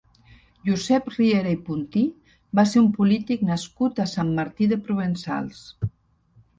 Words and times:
Josep 0.69 1.11
Riera 1.15 1.51
i 1.57 1.59
Puntí 1.67 2.03
va 2.61 2.67
ser 2.73 2.83
un 2.87 2.89
polític 2.97 3.47
nascut 3.53 4.05
a 4.07 4.09
Sant 4.17 4.35
Martí 4.43 4.75
de 4.75 4.85
Provençals. 4.91 5.67